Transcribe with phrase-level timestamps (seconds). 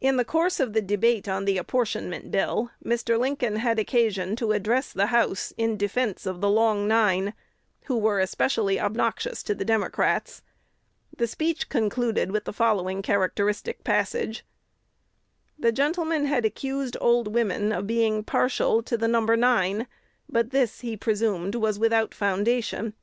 [0.00, 3.18] In the course of the debate on the Apportionment Bill, Mr.
[3.20, 7.34] Lincoln had occasion to address the House in defence of "The Long Nine,"
[7.84, 10.40] who were especially obnoxious to the Democrats.
[11.14, 14.42] The speech concluded with the following characteristic passage:
[15.58, 19.86] "The gentleman had accused old women of being partial to the number nine;
[20.30, 22.94] but this, he presumed, was without foundation.